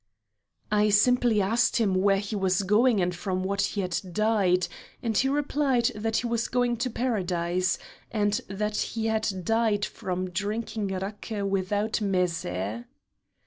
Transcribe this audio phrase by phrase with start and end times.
[0.71, 4.67] "I simply asked him where he was going and from what he had died,
[5.03, 7.77] and he replied he was going to Paradise,
[8.09, 12.85] and that he had died from drinking raki without a mézé."